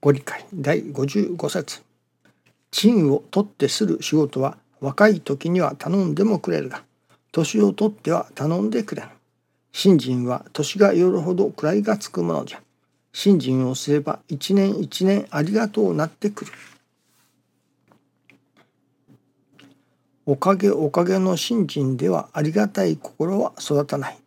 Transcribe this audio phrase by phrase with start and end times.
[0.00, 0.46] ご理解。
[0.54, 1.82] 第55節。
[2.70, 6.84] 賃を取ってする仕事は若い時には頼んでもくれるが
[7.32, 9.08] 年を取っては頼んでくれぬ。
[9.72, 12.62] 信心は年がよるほど位がつくものじゃ。
[13.12, 16.52] 信心をすれば一年一年ありがとうなってくる。
[20.26, 24.18] おかげおかげの信心ではありがたい心は育たない。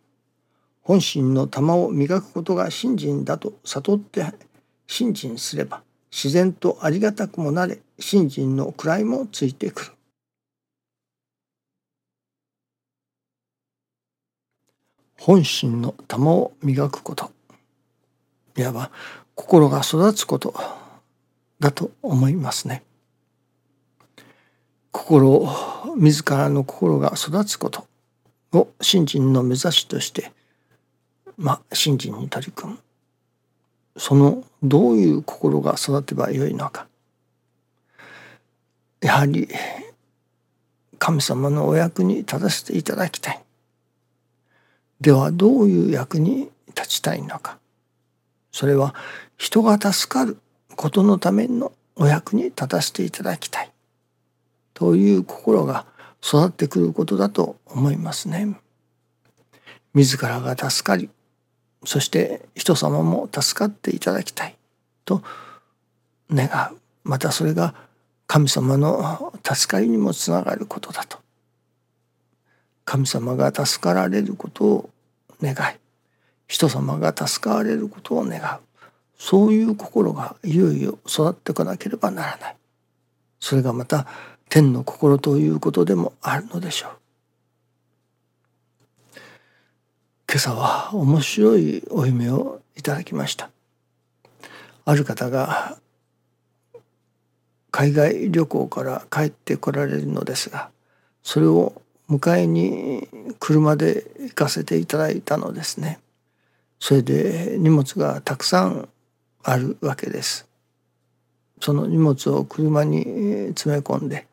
[0.82, 4.22] 本心の玉を磨くことが信心だと悟って
[4.92, 9.92] 信心すれば自然とありがたくもなれ信心の位もついてくる。
[15.18, 17.30] 本心の玉を磨くこと
[18.58, 18.90] いわば
[19.34, 20.54] 心が育つこと
[21.58, 22.82] だと思いますね。
[24.90, 25.48] 心を
[25.96, 27.86] 自らの心が育つこと
[28.52, 30.32] を信心の目指しとして
[31.38, 32.78] まあ信心に取り組む
[33.96, 36.86] そのどういう心が育てばよいのか。
[39.00, 39.48] やはり
[40.98, 43.42] 神様のお役に立たせていただきたい。
[45.00, 47.58] ではどういう役に立ちたいのか。
[48.52, 48.94] それは
[49.36, 50.38] 人が助かる
[50.76, 53.72] ことのためのお役に立たせていただきたい。
[54.74, 55.86] という心が
[56.22, 58.56] 育ってくることだと思いますね。
[59.94, 61.10] 自らが助かり
[61.84, 64.56] そして人様も助かっていただきたい
[65.04, 65.22] と
[66.30, 66.76] 願う。
[67.04, 67.74] またそれが
[68.26, 71.18] 神様の助かりにもつながることだと。
[72.84, 74.90] 神様が助かられることを
[75.40, 75.78] 願い
[76.48, 78.60] 人様が助かれることを願う。
[79.18, 82.56] そういう心がいよいよ育ってこなければならない。
[83.40, 84.06] それがまた
[84.48, 87.01] 天の心ということでもあるのでしょう。
[90.32, 93.50] 今朝は面白いお夢をいただきました。
[94.86, 95.76] ある方が
[97.70, 100.70] 海外旅行から帰ってこられるのですが
[101.22, 101.74] それを
[102.08, 103.06] 迎えに
[103.40, 106.00] 車で行かせていただいたのですね。
[106.80, 108.88] それで荷物がたくさん
[109.42, 110.48] あるわけです。
[111.60, 114.26] その荷物を車に詰め込んで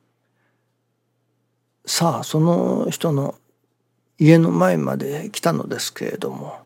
[1.85, 3.35] さあその人の
[4.19, 6.59] 家の前まで来たのですけれども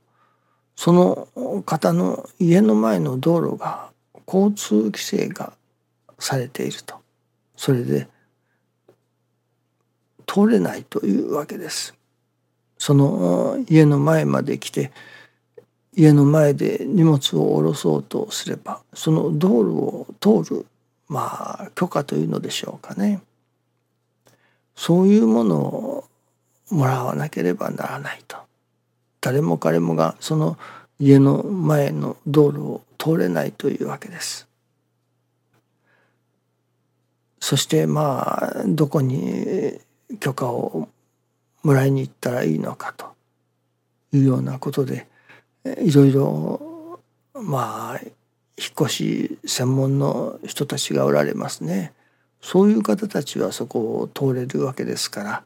[0.76, 1.28] その
[1.66, 3.92] 方の家の前の道路が
[4.28, 5.54] 交通規制が
[6.20, 6.96] されていると
[7.56, 8.08] それで
[10.26, 11.94] 通れないというわけです。
[12.78, 14.92] その家の前まで来て
[15.96, 20.66] 家の前で荷物を下ろそうとすればその道路を通る
[21.08, 23.22] まあ許可というのでしょうかね
[24.76, 26.04] そういうものを
[26.70, 28.38] もらわなければならないと
[29.22, 30.58] 誰も彼もがその
[31.00, 34.48] 家の前の道路を通れないというわけです。
[37.40, 39.80] そしてまあどこに
[40.20, 40.88] 許可を
[41.62, 43.14] もらいに行ったらいいのかと
[44.14, 45.08] いうようなことで
[45.82, 47.00] いろいろ
[47.34, 51.94] まあ引っ越し専門の人たちがおられますね。
[52.42, 55.44] そういう方たちはそこを通れるわけですから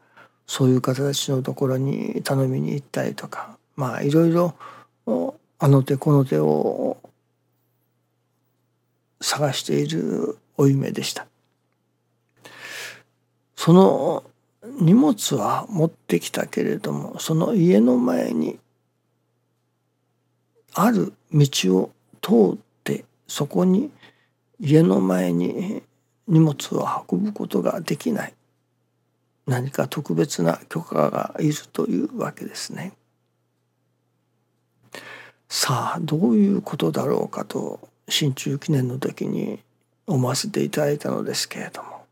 [0.48, 4.54] そういう方たちのところに頼みに行ったりとかまあいろいろ
[5.60, 6.96] あの手この手を
[9.20, 11.26] 探しているお夢でした。
[13.56, 14.24] その
[14.80, 18.58] 荷物は持ってきたけれどもその家の前に
[20.74, 21.90] ある道を
[22.22, 23.90] 通ってそこに
[24.60, 25.82] 家の前に
[26.28, 28.34] 荷物を運ぶことができない
[29.48, 32.92] 何か特別な許可がいるというわけですね。
[35.48, 39.60] さあどういうことだろうかと新中記念の時に
[40.06, 42.04] 思わせていただいたのですけれども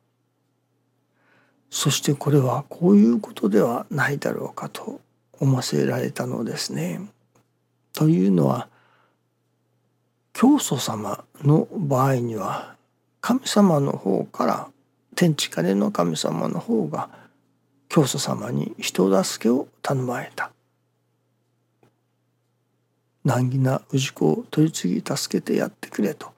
[1.69, 5.03] そしてこれはこういうことではないだろうかと
[5.39, 7.03] 思わせられたのですね。
[7.93, 8.69] というのは
[10.33, 12.77] 教祖様の場合には
[13.21, 14.69] 神様の方から
[15.15, 17.26] 天地金の神様の方が
[17.89, 20.51] 教祖様に人助けを頼まれた
[23.25, 26.33] 難儀な氏子を取り次ぎ助けてやってくれと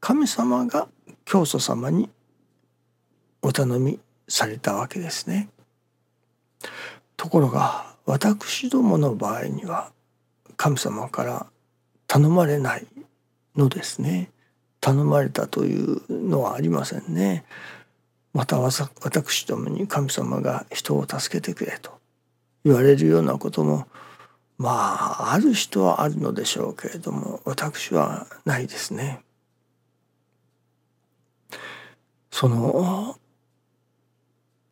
[0.00, 0.88] 神様が
[1.24, 2.08] 教祖様に
[3.42, 5.48] お頼みされたわけですね。
[7.16, 9.92] ところが私どもの場合には
[10.56, 11.46] 神様から
[12.06, 12.86] 頼まれない
[13.56, 14.30] のですね。
[14.80, 17.44] 頼まれたというのはありませんね。
[18.32, 21.98] また私どもに神様が人を助けてくれと
[22.64, 23.86] 言われるようなことも
[24.56, 29.20] まあある人はあるのでしょうけれども私はないですね。
[32.30, 33.16] その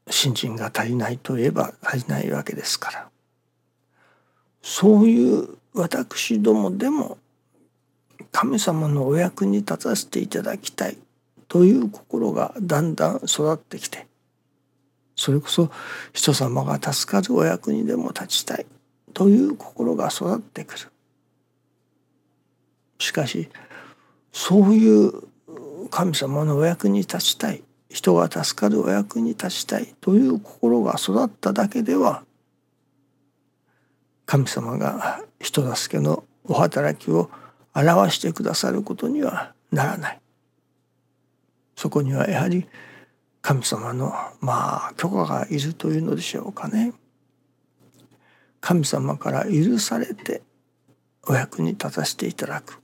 [0.08, 3.08] 信心が足りないといえば足りないわけですから
[4.62, 7.18] そういう私どもでも
[8.32, 10.96] 神様のお役に立たせていただきたい
[11.50, 14.06] という心がだんだん育ってきて
[15.16, 15.68] それこそ
[16.12, 18.66] 人様が助かるお役にでも立ちたい
[19.12, 20.86] という心が育ってくる。
[23.00, 23.48] しかし
[24.32, 25.12] そういう
[25.90, 32.22] 神様のお役に立ちたい人が助かるお役に立ちたいという心が育っただけでは
[34.24, 37.28] 神様が人助けのお働きを
[37.74, 40.20] 表してくださることにはならない
[41.80, 42.68] そこにはやはり
[43.40, 44.12] 神様の
[44.42, 46.92] まあ許可がいるというのでしょうかね
[48.60, 50.42] 神様から許されて
[51.26, 52.82] お役に立たせていただく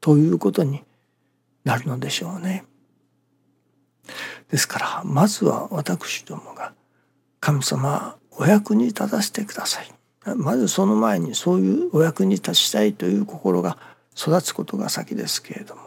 [0.00, 0.84] ということに
[1.64, 2.64] なるのでしょうね。
[4.52, 6.74] ですからまずは私どもが
[7.40, 9.92] 神様お役に立たせてください。
[10.36, 13.78] まずその前にそういうお役に立ちたいという心が
[14.16, 15.85] 育つことが先ですけれども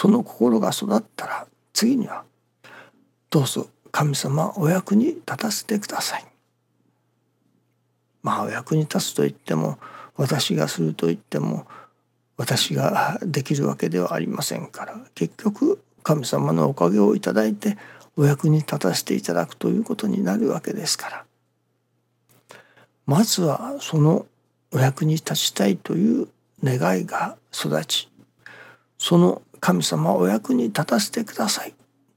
[0.00, 2.22] その心が育ったら次には
[3.30, 6.24] どうぞ神様お役に立たせてください。
[8.22, 9.76] まあお役に立つと言っても
[10.14, 11.66] 私がすると言っても
[12.36, 17.76] 私ができるわけではありませんから結局神様のおかげをいただいて
[18.16, 21.24] お役に立たせていただくということになるわけですから
[23.04, 24.26] まずはその
[24.72, 26.28] お役に立ちたいという
[26.62, 28.08] 願いが育ち
[28.96, 31.74] その神様お役に立たせてください。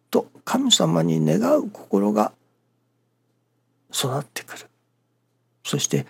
[0.10, 2.32] と神様に願う心が
[3.94, 4.66] 育ってくる。
[5.64, 6.06] そして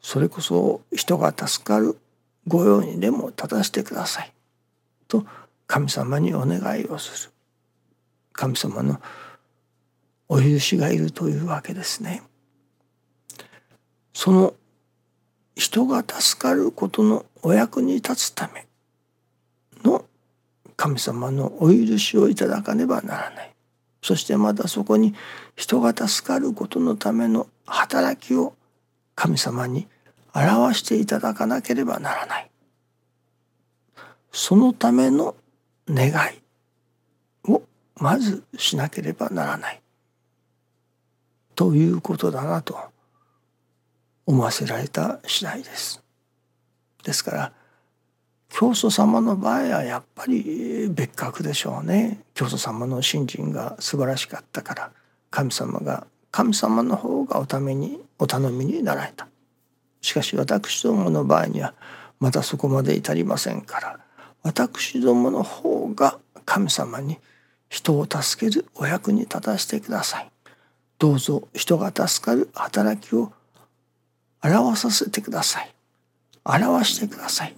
[0.00, 1.98] それこそ人が助かる
[2.46, 4.32] 御用にでも立たせてください。
[5.08, 5.24] と
[5.66, 7.32] 神様にお願いをする。
[8.32, 9.00] 神様の
[10.28, 12.22] お許しがいるというわけですね。
[14.12, 14.54] その
[15.54, 18.66] 人が助かることのお役に立つため
[19.84, 20.04] の
[20.86, 23.52] 神様のお許しをいただかねばならない。
[24.02, 25.16] そしてまたそこに
[25.56, 28.54] 人が助かることのための働きを
[29.16, 29.88] 神様に
[30.32, 32.50] 表していただかなければならない。
[34.30, 35.34] そのための
[35.88, 37.62] 願いを
[37.96, 39.82] まずしなければならない。
[41.56, 42.78] ということだなと
[44.24, 46.00] 思わせられた次第です。
[47.02, 47.52] ですから
[48.58, 54.90] 教祖様の場合はやっぱり別格でしょうね教祖様の信心が素晴らしかったから
[55.30, 59.28] 神様が神様の方がおためにお頼みになられた
[60.00, 61.74] しかし私どもの場合には
[62.18, 64.00] またそこまで至りませんから
[64.42, 67.18] 私どもの方が神様に
[67.68, 70.30] 人を助けるお役に立たせてください。
[70.98, 73.34] どうぞ人が助かる働きを
[74.42, 75.74] 表させてください。
[76.46, 77.54] 表してください。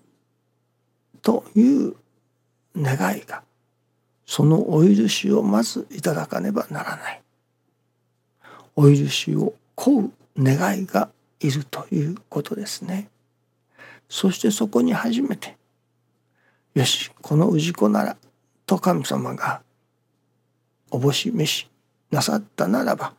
[1.28, 1.94] という
[2.75, 3.42] 願いが
[4.25, 7.22] そのお許しをまずいただかねばならない。
[8.75, 11.10] お許しを請う願いが
[11.40, 13.10] いるということですね。
[14.08, 15.58] そしてそこに初めて
[16.72, 18.16] よしこの氏子なら
[18.64, 19.61] と神様が
[20.90, 21.68] おぼし飯
[22.11, 23.12] なさったならば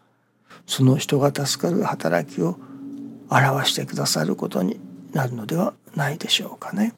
[0.65, 2.57] その人が助かる働きを
[3.29, 4.79] 表してくださることに
[5.13, 6.95] なるのではないでしょうかね。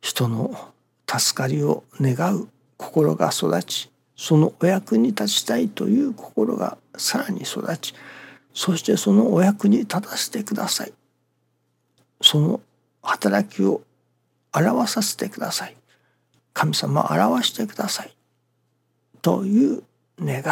[0.00, 0.72] 人の
[1.06, 7.94] 助かりを願う心が育ちそのお役に立ちたいという心がさらに育ち
[8.52, 10.92] そしてそのお役に立たせてください。
[12.20, 12.60] その
[13.02, 13.80] 働きを
[14.52, 15.76] 表させてください。
[16.52, 18.14] 神様表してください。
[19.22, 19.82] という
[20.20, 20.44] 願い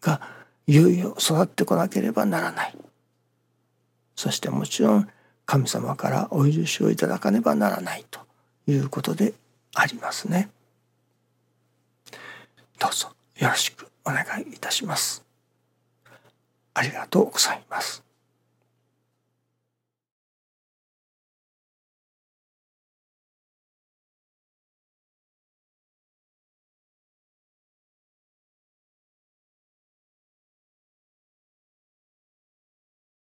[0.00, 0.20] が
[0.66, 2.76] いよいよ育ってこなければならない。
[4.16, 5.08] そしてもちろん
[5.44, 8.25] 神様からお許しをいただかねばならないと。
[8.66, 9.34] いうことで
[9.74, 10.50] ありますね。
[12.78, 13.08] どうぞ
[13.38, 15.24] よろしくお願いいたします。
[16.74, 18.05] ありがとうございます。